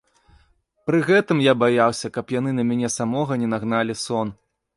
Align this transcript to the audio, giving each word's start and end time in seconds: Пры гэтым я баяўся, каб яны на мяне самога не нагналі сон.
Пры 0.89 1.01
гэтым 1.09 1.43
я 1.47 1.53
баяўся, 1.63 2.07
каб 2.15 2.33
яны 2.39 2.51
на 2.61 2.67
мяне 2.71 2.89
самога 2.97 3.39
не 3.45 3.53
нагналі 3.53 3.93
сон. 4.07 4.27